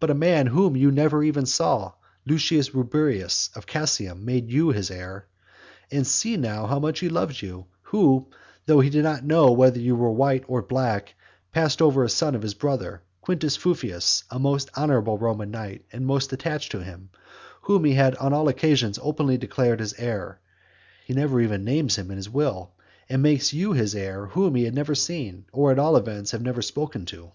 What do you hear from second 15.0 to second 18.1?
Roman knight, and most attached to him, whom he